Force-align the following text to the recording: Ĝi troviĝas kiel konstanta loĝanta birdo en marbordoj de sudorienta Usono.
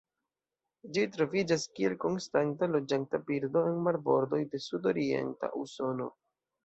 Ĝi 0.95 1.01
troviĝas 1.15 1.65
kiel 1.79 1.95
konstanta 2.05 2.71
loĝanta 2.77 3.21
birdo 3.29 3.63
en 3.73 3.77
marbordoj 3.89 4.41
de 4.55 4.63
sudorienta 4.65 5.53
Usono. 5.65 6.09